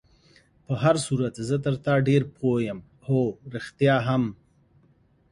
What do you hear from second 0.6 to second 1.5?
په هر صورت